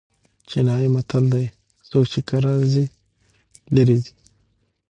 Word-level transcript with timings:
چینايي 0.49 0.87
متل 0.95 1.23
دئ: 1.33 1.45
څوک 1.89 2.05
چي 2.11 2.19
کرار 2.29 2.61
ځي؛ 2.73 2.85
ليري 3.73 3.97
ځي. 4.03 4.13